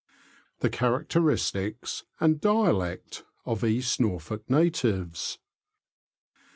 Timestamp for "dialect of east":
2.41-3.99